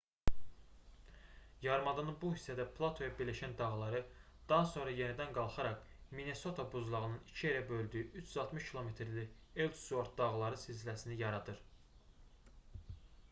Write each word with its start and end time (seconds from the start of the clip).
yarımadanın 1.65 2.15
bu 2.21 2.29
hissədə 2.35 2.63
platoya 2.77 3.09
birləşən 3.19 3.51
dağları 3.59 3.99
daha 4.51 4.63
sonra 4.71 4.95
yenidən 5.01 5.35
qalxaraq 5.35 5.83
minnesota 6.19 6.65
buzlağının 6.75 7.21
iki 7.33 7.45
yerə 7.49 7.61
böldüyü 7.73 8.07
360 8.23 8.71
km-lik 8.71 9.37
elsuort 9.67 10.17
dağları 10.23 10.59
silsiləsini 10.63 11.19
yaradır 11.21 11.61